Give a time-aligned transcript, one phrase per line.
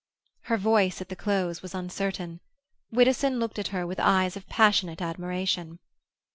[0.45, 2.39] Her voice at the close was uncertain.
[2.91, 5.77] Widdowson looked at her with eyes of passionate admiration.